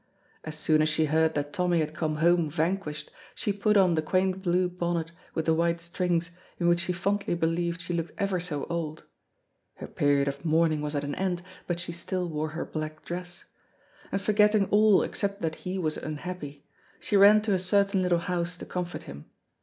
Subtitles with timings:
[0.43, 4.01] As soon as she heard that Tommy had come home vanquished, she put on the
[4.01, 8.39] quaint blue bonnet with the white strings, in which she fondly believed she looked ever
[8.39, 9.03] so old
[9.75, 13.45] (her period of mourning was at an end, but she still wore her black dress)
[14.11, 16.65] and forgetting all except that he was unhappy,
[16.99, 19.25] she ran to a certain little house to comfort him.